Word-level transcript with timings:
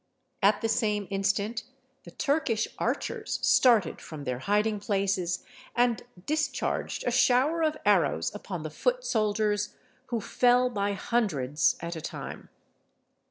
At 0.41 0.61
the 0.61 0.67
same 0.67 1.07
instant 1.11 1.61
the 2.05 2.09
Turkish 2.09 2.67
archers 2.79 3.37
started 3.43 4.01
from 4.01 4.23
their 4.23 4.39
hiding 4.39 4.79
places, 4.79 5.45
and 5.75 6.01
discharged 6.25 7.03
a 7.05 7.11
shower 7.11 7.61
of 7.61 7.77
arrows 7.85 8.33
upon 8.33 8.63
the 8.63 8.71
foot 8.71 9.05
soldiers, 9.05 9.75
who 10.07 10.19
fell 10.19 10.71
by 10.71 10.93
hundreds 10.93 11.75
at 11.81 11.95
a 11.95 12.01
time. 12.01 12.49